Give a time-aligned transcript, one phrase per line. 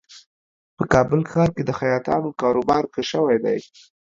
[0.77, 3.59] په کابل ښار کې د خیاطانو کاروبار ښه شوی دی